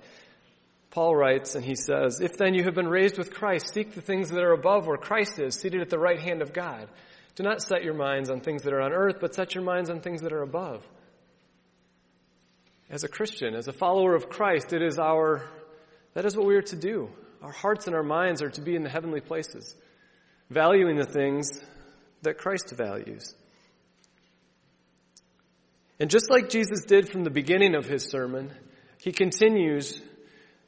[0.90, 4.00] Paul writes and he says, If then you have been raised with Christ, seek the
[4.00, 6.88] things that are above where Christ is, seated at the right hand of God.
[7.36, 9.88] Do not set your minds on things that are on earth, but set your minds
[9.88, 10.82] on things that are above.
[12.90, 15.48] As a Christian, as a follower of Christ, it is our,
[16.14, 17.08] that is what we are to do.
[17.40, 19.76] Our hearts and our minds are to be in the heavenly places,
[20.50, 21.48] valuing the things
[22.22, 23.34] that Christ values.
[25.98, 28.52] And just like Jesus did from the beginning of his sermon,
[28.98, 30.00] he continues,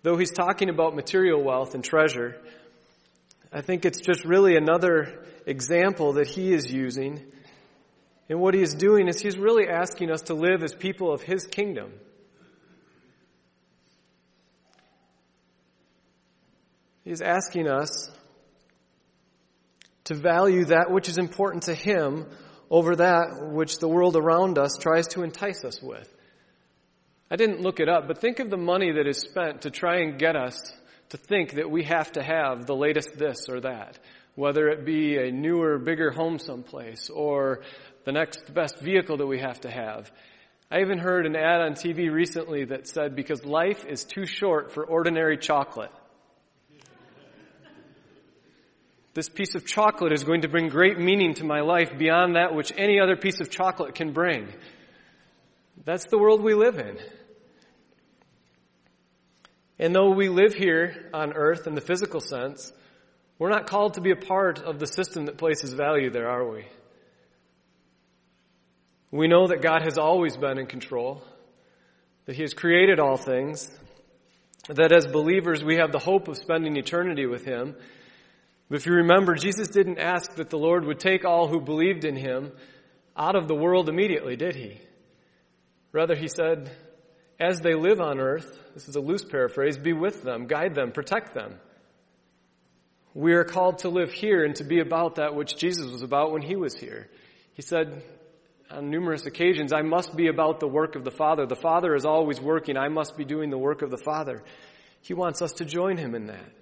[0.03, 2.41] though he's talking about material wealth and treasure,
[3.53, 7.21] I think it's just really another example that he is using.
[8.29, 11.23] And what he is doing is he's really asking us to live as people of
[11.23, 11.93] his kingdom.
[17.05, 18.11] He's asking us
[20.13, 22.27] to value that which is important to him
[22.71, 26.13] over that which the world around us tries to entice us with.
[27.31, 30.01] I didn't look it up, but think of the money that is spent to try
[30.01, 30.73] and get us
[31.11, 33.99] to think that we have to have the latest this or that,
[34.35, 37.61] whether it be a newer, bigger home someplace or
[38.05, 40.11] the next best vehicle that we have to have.
[40.71, 44.73] I even heard an ad on TV recently that said, because life is too short
[44.73, 45.93] for ordinary chocolate.
[49.15, 52.55] This piece of chocolate is going to bring great meaning to my life beyond that
[52.55, 54.49] which any other piece of chocolate can bring.
[55.85, 56.99] That's the world we live in.
[59.79, 62.73] And though we live here on earth in the physical sense,
[63.39, 66.49] we're not called to be a part of the system that places value there, are
[66.49, 66.65] we?
[69.11, 71.23] We know that God has always been in control,
[72.25, 73.69] that He has created all things,
[74.69, 77.75] that as believers we have the hope of spending eternity with Him,
[78.73, 82.07] But if you remember, Jesus didn't ask that the Lord would take all who believed
[82.07, 82.53] in him
[83.15, 84.81] out of the world immediately, did he?
[85.93, 86.75] Rather, he said,
[87.39, 90.91] as they live on earth, this is a loose paraphrase, be with them, guide them,
[90.91, 91.57] protect them.
[93.13, 96.33] We are called to live here and to be about that which Jesus was about
[96.33, 97.11] when he was here.
[97.53, 98.03] He said
[98.71, 101.45] on numerous occasions, I must be about the work of the Father.
[101.45, 102.79] The Father is always working.
[102.79, 104.43] I must be doing the work of the Father.
[105.03, 106.62] He wants us to join him in that.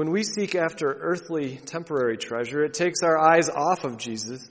[0.00, 4.50] When we seek after earthly temporary treasure, it takes our eyes off of Jesus,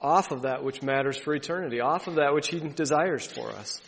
[0.00, 3.80] off of that which matters for eternity, off of that which he desires for us.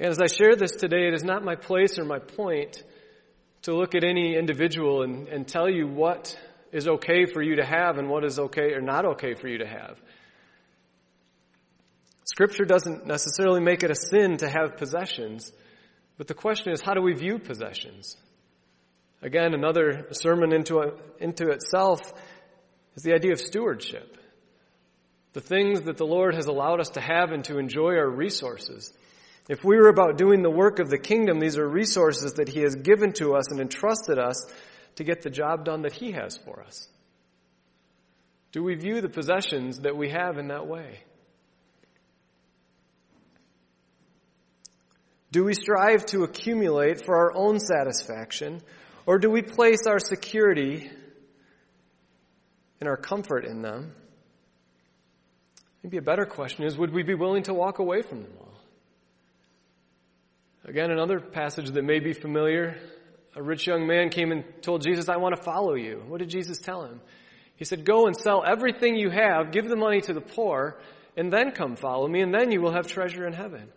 [0.00, 2.82] And as I share this today, it is not my place or my point
[3.64, 6.34] to look at any individual and, and tell you what
[6.72, 9.58] is okay for you to have and what is okay or not okay for you
[9.58, 10.00] to have.
[12.24, 15.52] Scripture doesn't necessarily make it a sin to have possessions,
[16.16, 18.16] but the question is how do we view possessions?
[19.22, 22.00] Again, another sermon into, into itself
[22.94, 24.18] is the idea of stewardship.
[25.32, 28.92] The things that the Lord has allowed us to have and to enjoy are resources.
[29.48, 32.60] If we were about doing the work of the kingdom, these are resources that He
[32.60, 34.46] has given to us and entrusted us
[34.96, 36.88] to get the job done that He has for us.
[38.52, 41.00] Do we view the possessions that we have in that way?
[45.34, 48.62] Do we strive to accumulate for our own satisfaction,
[49.04, 50.88] or do we place our security
[52.78, 53.96] and our comfort in them?
[55.82, 58.54] Maybe a better question is would we be willing to walk away from them all?
[60.66, 62.76] Again, another passage that may be familiar.
[63.34, 66.00] A rich young man came and told Jesus, I want to follow you.
[66.06, 67.00] What did Jesus tell him?
[67.56, 70.78] He said, Go and sell everything you have, give the money to the poor,
[71.16, 73.72] and then come follow me, and then you will have treasure in heaven.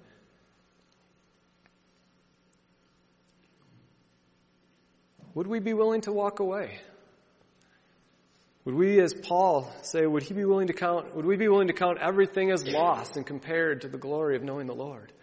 [5.38, 6.80] Would we be willing to walk away?
[8.65, 11.67] Would we, as Paul, say, would he be willing to count, would we be willing
[11.67, 15.13] to count everything as lost and compared to the glory of knowing the Lord?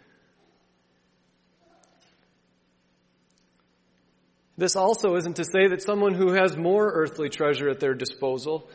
[4.57, 8.71] This also isn't to say that someone who has more earthly treasure at their disposal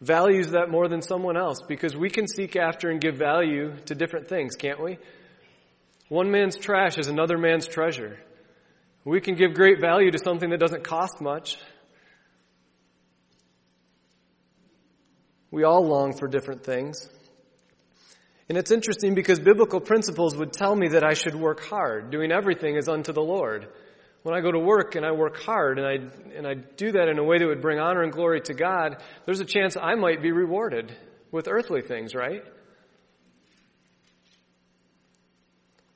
[0.00, 3.96] values that more than someone else, because we can seek after and give value to
[3.96, 4.98] different things, can't we?
[6.08, 8.20] One man's trash is another man's treasure.
[9.04, 11.56] We can give great value to something that doesn't cost much.
[15.50, 17.08] We all long for different things.
[18.48, 22.10] And it's interesting because biblical principles would tell me that I should work hard.
[22.10, 23.68] Doing everything is unto the Lord
[24.22, 27.08] when I go to work and I work hard and I, and I do that
[27.08, 29.94] in a way that would bring honor and glory to God, there's a chance I
[29.94, 30.96] might be rewarded
[31.30, 32.42] with earthly things, right?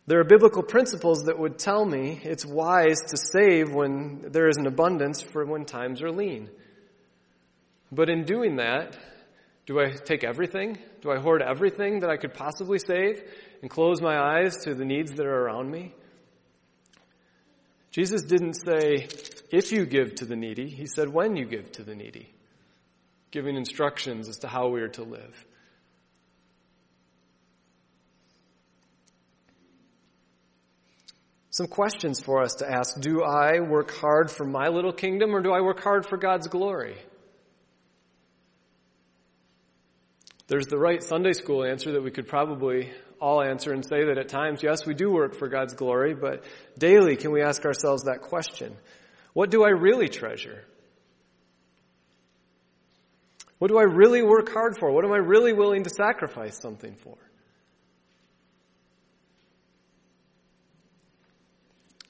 [0.06, 4.56] There are biblical principles that would tell me it's wise to save when there is
[4.56, 6.48] an abundance for when times are lean.
[7.90, 8.96] But in doing that,
[9.66, 10.78] do I take everything?
[11.02, 13.20] Do I hoard everything that I could possibly save
[13.62, 15.92] and close my eyes to the needs that are around me?
[17.90, 19.08] Jesus didn't say,
[19.50, 22.32] if you give to the needy, he said, when you give to the needy,
[23.32, 25.46] giving instructions as to how we are to live.
[31.56, 33.00] Some questions for us to ask.
[33.00, 36.48] Do I work hard for my little kingdom or do I work hard for God's
[36.48, 36.98] glory?
[40.48, 42.92] There's the right Sunday school answer that we could probably
[43.22, 46.44] all answer and say that at times, yes, we do work for God's glory, but
[46.76, 48.76] daily can we ask ourselves that question?
[49.32, 50.62] What do I really treasure?
[53.56, 54.92] What do I really work hard for?
[54.92, 57.16] What am I really willing to sacrifice something for?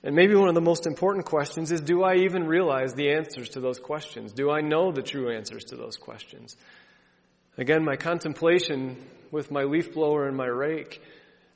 [0.07, 3.49] And maybe one of the most important questions is do I even realize the answers
[3.51, 4.33] to those questions?
[4.33, 6.57] Do I know the true answers to those questions?
[7.59, 11.03] Again, my contemplation with my leaf blower and my rake,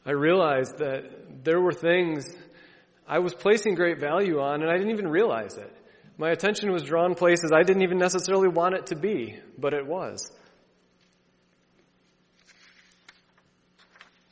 [0.04, 2.26] I realized that there were things
[3.06, 5.72] I was placing great value on and I didn't even realize it.
[6.18, 9.86] My attention was drawn places I didn't even necessarily want it to be, but it
[9.86, 10.28] was.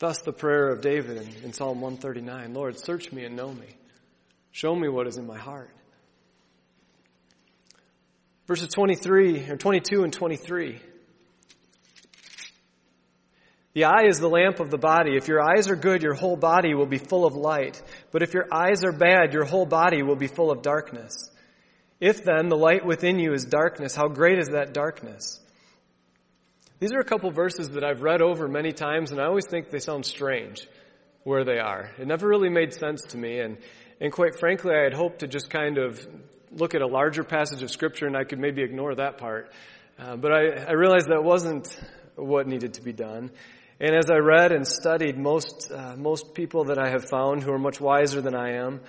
[0.01, 3.78] Thus the prayer of David in, Psalm 139 Lord, search me and know me.
[4.59, 5.71] Show me what is in my heart.
[8.49, 10.81] Verses 23 or 22 and 23.
[13.75, 15.15] The eye is the lamp of the body.
[15.17, 17.81] If your eyes are good, your whole body will be full of light.
[18.11, 21.31] But if your eyes are bad, your whole body will be full of darkness.
[22.01, 25.39] If then the light within you is darkness, how great is that darkness?
[26.81, 29.71] These are a couple verses that I've read over many times and I always think
[29.71, 30.67] they sound strange.
[31.25, 31.91] where they are.
[31.99, 33.39] It never really made sense to me.
[33.39, 33.59] And,
[34.01, 36.07] and quite frankly, I had hoped to just kind of
[36.53, 39.51] look at a larger passage of Scripture and I could maybe ignore that part.
[39.99, 41.69] Uh, but I, I realized that wasn't
[42.15, 43.31] what needed to be done.
[43.81, 47.53] And as I read and studied, most, uh, most people that I have found who
[47.53, 48.81] are much wiser than I am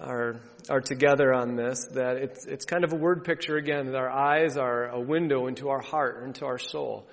[0.00, 3.96] are, are together on this, that it's, it's kind of a word picture again, that
[3.96, 7.08] our eyes are a window into our heart, into our soul.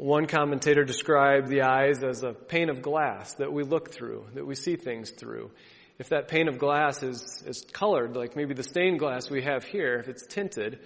[0.00, 4.46] One commentator described the eyes as a pane of glass that we look through, that
[4.46, 5.50] we see things through.
[5.98, 9.62] If that pane of glass is, is colored, like maybe the stained glass we have
[9.62, 10.78] here, if it's tinted,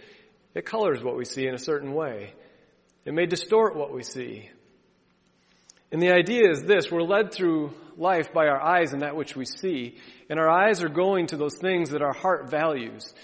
[0.57, 2.33] it colors what we see in a certain way.
[3.05, 4.51] It may distort what we see.
[5.93, 9.37] And the idea is this we're led through life by our eyes and that which
[9.37, 9.97] we see,
[10.29, 13.15] and our eyes are going to those things that our heart values.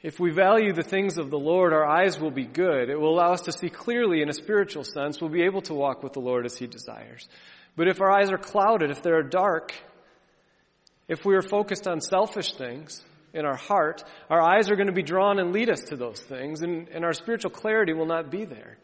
[0.00, 2.88] If we value the things of the Lord, our eyes will be good.
[2.88, 5.20] It will allow us to see clearly in a spiritual sense.
[5.20, 7.28] We'll be able to walk with the Lord as He desires.
[7.74, 9.74] But if our eyes are clouded, if they're dark,
[11.08, 13.02] if we are focused on selfish things
[13.34, 16.20] in our heart, our eyes are going to be drawn and lead us to those
[16.20, 18.78] things, and, and our spiritual clarity will not be there.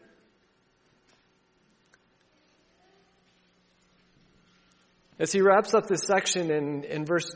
[5.17, 7.33] As he wraps up this section in, in verse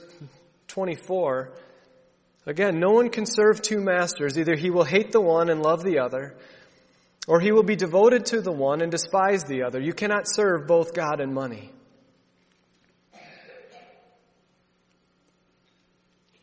[0.67, 1.53] 24,
[2.45, 4.37] Again, no one can serve two masters.
[4.37, 6.35] Either he will hate the one and love the other,
[7.27, 9.79] or he will be devoted to the one and despise the other.
[9.79, 11.71] You cannot serve both God and money.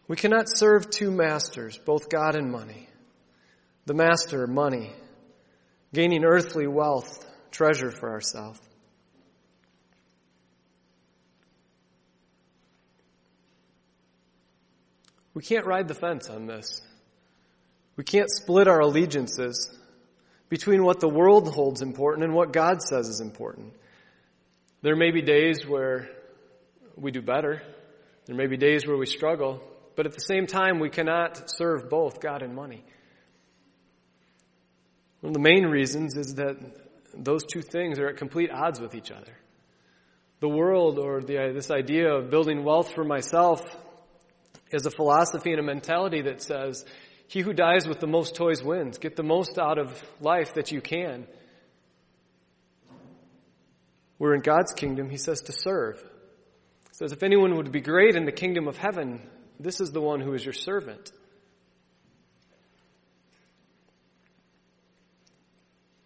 [0.08, 2.88] We cannot serve two masters, both God and money.
[3.86, 4.92] The master, money,
[5.92, 8.60] gaining earthly wealth, treasure for ourselves.
[15.36, 16.80] We can't ride the fence on this.
[17.94, 19.70] We can't split our allegiances
[20.48, 23.74] between what the world holds important and what God says is important.
[24.80, 26.08] There may be days where
[26.96, 27.60] we do better.
[28.24, 29.60] There may be days where we struggle.
[29.94, 32.82] But at the same time, we cannot serve both God and money.
[35.20, 36.56] One of the main reasons is that
[37.12, 39.36] those two things are at complete odds with each other.
[40.40, 43.60] The world, or the, this idea of building wealth for myself,
[44.70, 46.84] is a philosophy and a mentality that says,
[47.28, 48.98] he who dies with the most toys wins.
[48.98, 51.26] Get the most out of life that you can.
[54.18, 55.98] We're in God's kingdom, he says to serve.
[55.98, 59.20] He says, if anyone would be great in the kingdom of heaven,
[59.60, 61.12] this is the one who is your servant.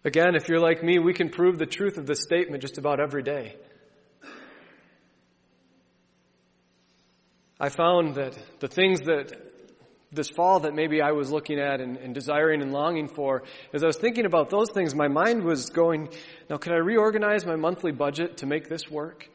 [0.03, 2.99] Again, if you're like me, we can prove the truth of this statement just about
[2.99, 3.55] every day.
[7.61, 9.33] I found that the things that
[10.11, 13.83] this fall that maybe I was looking at and, and, desiring and longing for, as
[13.83, 16.09] I was thinking about those things, my mind was going,
[16.49, 19.29] now could I reorganize my monthly budget to make this work?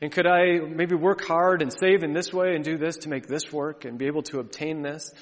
[0.00, 3.10] And could I maybe work hard and save in this way and do this to
[3.10, 5.12] make this work and be able to obtain this?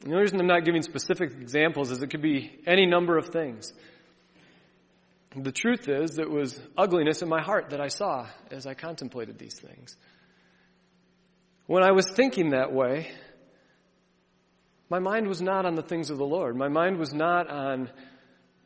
[0.00, 3.28] The only reason I'm not giving specific examples is it could be any number of
[3.28, 3.72] things.
[5.36, 9.38] The truth is, it was ugliness in my heart that I saw as I contemplated
[9.38, 9.96] these things.
[11.68, 13.10] When I was thinking that way,
[14.88, 16.56] my mind was not on the things of the Lord.
[16.56, 17.90] My mind was not on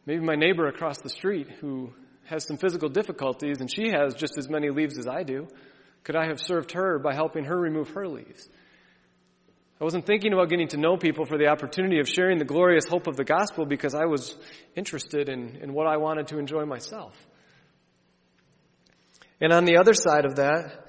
[0.06, 1.92] maybe my neighbor across the street who
[2.26, 5.48] has some physical difficulties and she has just as many leaves as I do.
[6.04, 8.48] Could I have served her by helping her remove her leaves?
[9.80, 12.86] I wasn't thinking about getting to know people for the opportunity of sharing the glorious
[12.86, 14.36] hope of the gospel because I was
[14.76, 17.16] interested in, in what I wanted to enjoy myself.
[19.40, 20.81] And on the other side of that,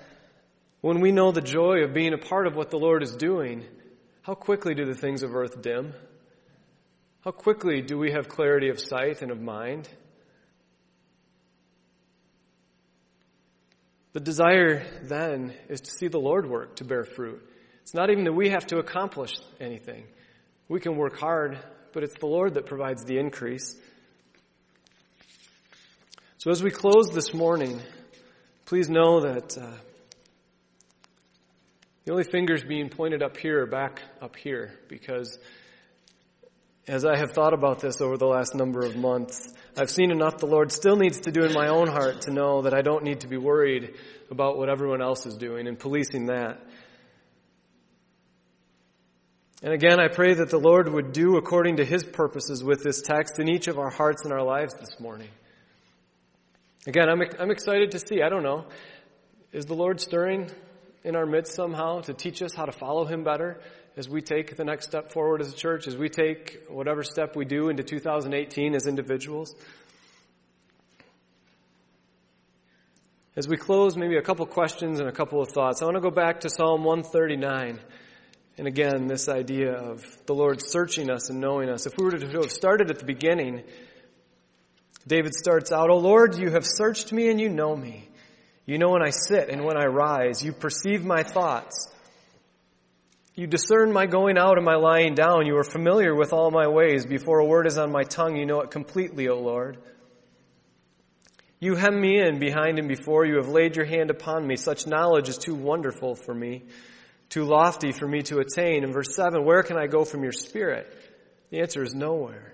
[0.84, 3.64] when we know the joy of being a part of what the Lord is doing,
[4.22, 5.94] how quickly do the things of earth dim?
[7.24, 9.88] How quickly do we have clarity of sight and of mind?
[14.12, 17.42] The desire then is to see the Lord work to bear fruit.
[17.84, 19.32] It's not even that we have to accomplish
[19.62, 20.04] anything.
[20.68, 21.60] We can work hard,
[21.94, 23.74] but it's the Lord that provides the increase.
[26.40, 27.80] So as we close this morning,
[28.66, 29.72] please know that uh,
[32.06, 35.40] the only fingers being pointed up here are back up here because
[36.86, 40.38] as I have thought about this over the last number of months, I've seen enough
[40.38, 43.06] the Lord still needs to do in my own heart to know that I don't
[43.06, 43.96] need to be worried
[44.30, 46.60] about what everyone else is doing and policing that.
[49.62, 53.02] And again, I pray that the Lord would do according to His purposes with this
[53.02, 55.30] text in each of our hearts and our lives this morning.
[56.86, 58.22] Again, I'm, I'm excited to see.
[58.22, 58.66] I don't know.
[59.54, 60.50] Is the Lord stirring
[61.04, 63.60] in our midst somehow to teach us how to follow Him better
[63.96, 67.36] as we take the next step forward as a church, as we take whatever step
[67.36, 69.56] we do into 2018 as individuals.
[73.36, 75.82] As we close, maybe a couple questions and a couple of thoughts.
[75.82, 77.80] I want to go back to Psalm 139.
[78.58, 81.88] And again, this idea of the Lord searching us and knowing us.
[81.88, 83.64] If we were to have started at the beginning,
[85.08, 88.08] David starts out, O Lord, you have searched me and you know me.
[88.66, 90.44] You know when I sit and when I rise.
[90.44, 91.90] You perceive my thoughts.
[93.36, 95.48] You discern my going out and my lying down.
[95.48, 97.06] You are familiar with all my ways.
[97.06, 99.80] Before a word is on my tongue, you know it completely, O Lord.
[101.60, 103.26] You hem me in behind and before.
[103.26, 104.56] You have laid your hand upon me.
[104.56, 106.66] Such knowledge is too wonderful for me,
[107.30, 108.84] too lofty for me to attain.
[108.84, 110.94] In verse 7, where can I go from your spirit?
[111.50, 112.54] The answer is nowhere.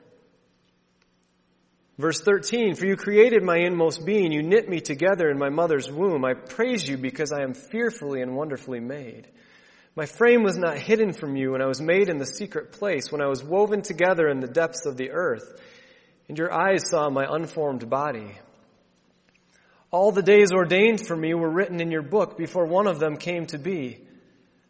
[1.99, 4.31] Verse 13, for you created my inmost being.
[4.31, 6.23] You knit me together in my mother's womb.
[6.23, 9.27] I praise you because I am fearfully and wonderfully made.
[9.97, 13.11] My frame was not hidden from you when I was made in the secret place,
[13.11, 15.61] when I was woven together in the depths of the earth,
[16.29, 18.31] and your eyes saw my unformed body.
[19.91, 23.17] All the days ordained for me were written in your book before one of them
[23.17, 23.99] came to be.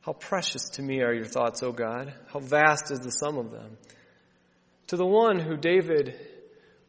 [0.02, 2.12] How precious to me are your thoughts, O God.
[2.34, 3.78] How vast is the sum of them.
[4.88, 6.16] To the one who David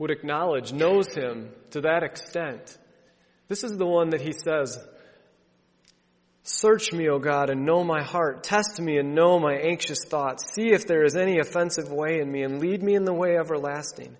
[0.00, 2.76] would acknowledge, knows him to that extent,
[3.48, 4.78] this is the one that he says,
[6.42, 8.42] Search me, O God, and know my heart.
[8.42, 10.54] Test me and know my anxious thoughts.
[10.54, 13.36] See if there is any offensive way in me and lead me in the way
[13.36, 14.16] everlasting.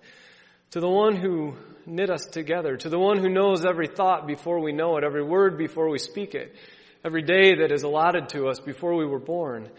[0.72, 1.57] To the one who
[1.87, 5.24] knit us together, to the one who knows every thought before we know it, every
[5.24, 6.55] word before we speak it,
[7.03, 9.70] every day that is allotted to us before we were born.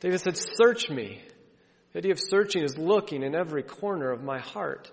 [0.00, 1.20] David said, Search me.
[1.92, 4.90] The idea of searching is looking in every corner of my heart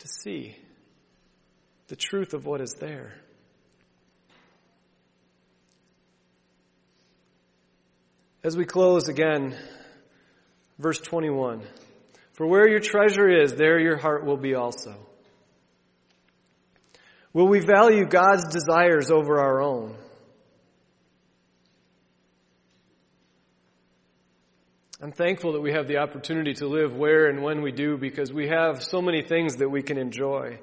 [0.00, 0.56] to see
[1.88, 3.14] the truth of what is there.
[8.42, 9.56] As we close again,
[10.78, 11.62] verse 21
[12.34, 14.94] For where your treasure is, there your heart will be also.
[17.32, 19.96] Will we value God's desires over our own?
[25.04, 28.32] I'm thankful that we have the opportunity to live where and when we do because
[28.32, 30.60] we have so many things that we can enjoy.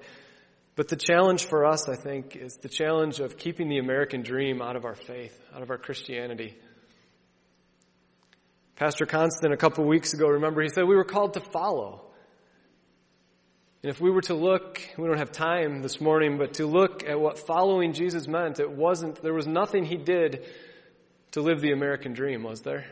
[0.75, 4.59] But the challenge for us, I think, is the challenge of keeping the American dream
[4.59, 6.57] out of our faith, out of our Christianity.
[8.77, 12.01] Pastor Constant, a couple weeks ago, remember, he said we were called to follow.
[13.83, 17.07] And if we were to look, we don't have time this morning, but to look
[17.07, 20.43] at what following Jesus meant, it wasn't, there was nothing he did
[21.33, 22.87] to live the American dream, was there?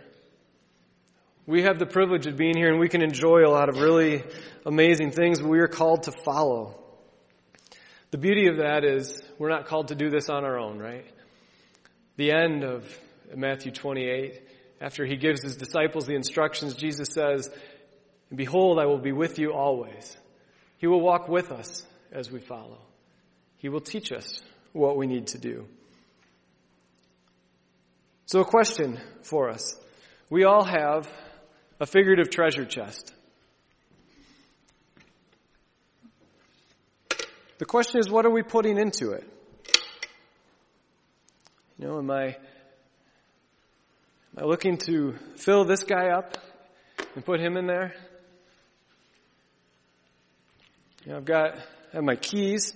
[1.50, 4.24] We have the privilege of being here and we can enjoy a lot of really
[4.68, 6.80] amazing things, we are called to follow.
[8.12, 11.08] The beauty of that is we're not called to do this on our own, right?
[12.18, 12.86] The end of
[13.36, 14.44] Matthew 28
[14.80, 17.50] after he gives his disciples the instructions, Jesus says,
[18.32, 20.16] Behold, I will be with you always.
[20.78, 22.78] He will walk with us as we follow.
[23.58, 24.40] He will teach us
[24.72, 25.66] what we need to do.
[28.28, 29.74] So, a question for us.
[30.30, 31.10] We all have
[31.80, 33.14] a figurative treasure chest.
[37.58, 39.28] The question is, what are we putting into it?
[41.78, 42.36] You know, am I
[44.38, 46.38] Am I looking to fill this guy up
[47.16, 47.94] and put him in there?
[51.04, 52.74] You know, I've got I have my keys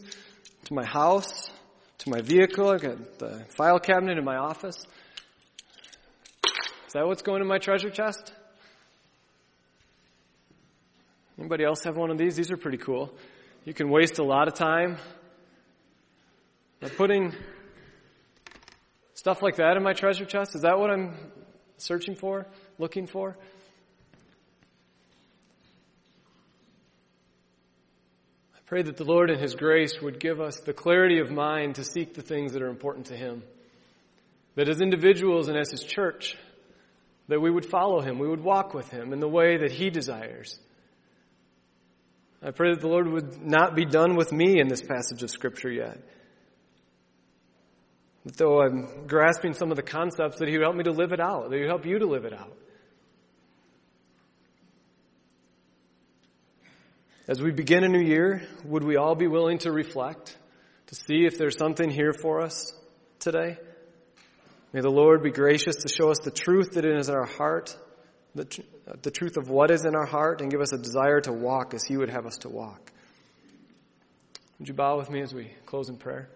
[0.65, 1.51] to my house,
[1.99, 2.69] to my vehicle.
[2.69, 4.77] I've got the file cabinet in my office.
[6.87, 8.33] Is that what's going in my treasure chest?
[11.37, 12.35] Anybody else have one of these?
[12.35, 13.13] These are pretty cool.
[13.65, 14.97] You can waste a lot of time
[16.79, 17.33] by putting
[19.13, 20.53] stuff like that in my treasure chest.
[20.53, 21.15] Is that what I'm
[21.77, 22.45] searching for,
[22.77, 23.37] looking for?
[28.53, 31.75] I pray that the Lord in His grace would give us the clarity of mind
[31.75, 33.43] to seek the things that are important to Him.
[34.55, 36.37] That as individuals and as His church,
[37.27, 39.89] that we would follow Him, we would walk with Him in the way that He
[39.89, 40.59] desires.
[42.45, 45.29] I pray that the Lord would not be done with me in this passage of
[45.29, 45.97] Scripture yet
[48.25, 51.19] though I'm grasping some of the concepts, that He would help me to live it
[51.19, 52.55] out, that He would help you to live it out.
[57.27, 60.37] As we begin a new year, would we all be willing to reflect,
[60.87, 62.73] to see if there's something here for us
[63.19, 63.57] today?
[64.73, 67.77] May the Lord be gracious to show us the truth that is in our heart,
[68.35, 68.61] the, tr-
[69.01, 71.73] the truth of what is in our heart, and give us a desire to walk
[71.73, 72.91] as He would have us to walk.
[74.59, 76.29] Would you bow with me as we close in prayer?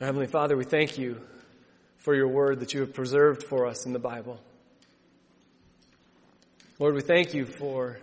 [0.00, 1.20] Heavenly Father, we thank you
[1.98, 4.40] for your word that you have preserved for us in the Bible.
[6.78, 7.98] Lord, we thank you for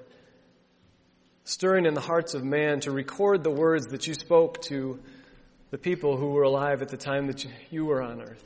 [1.46, 5.00] stirring in the hearts of man to record the words that you spoke to
[5.70, 8.44] the people who were alive at the time that you were on earth.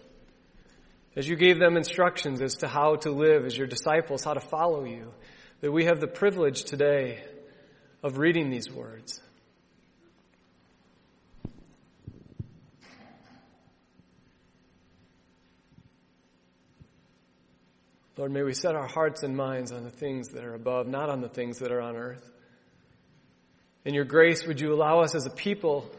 [1.17, 4.39] As you gave them instructions as to how to live as your disciples, how to
[4.39, 5.11] follow you,
[5.61, 7.23] that we have the privilege today
[8.03, 9.19] of reading these words.
[18.15, 21.09] Lord, may we set our hearts and minds on the things that are above, not
[21.09, 22.29] on the things that are on earth.
[23.85, 25.89] In your grace, would you allow us as a people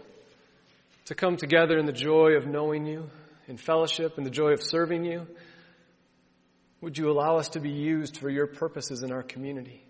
[1.07, 3.11] to come together in the joy of knowing you,
[3.49, 5.27] in fellowship, in the joy of serving you?
[6.81, 9.83] Would you allow us to be used for your purposes in our community?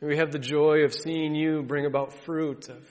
[0.00, 2.88] May we have the joy of seeing you bring about fruit of,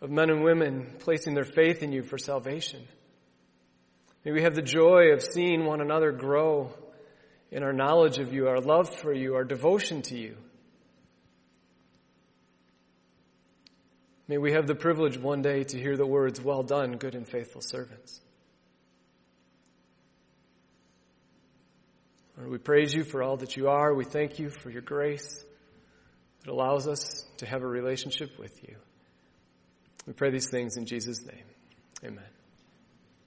[0.00, 2.86] of men and women placing their faith in you for salvation.
[4.24, 6.72] May we have the joy of seeing one another grow
[7.50, 10.36] in our knowledge of you, our love for you, our devotion to you.
[14.30, 17.26] May we have the privilege one day to hear the words, Well done, good and
[17.26, 18.20] faithful servants.
[22.38, 23.92] Lord, we praise you for all that you are.
[23.92, 25.44] We thank you for your grace
[26.44, 28.76] that allows us to have a relationship with you.
[30.06, 31.46] We pray these things in Jesus' name.
[32.04, 32.39] Amen.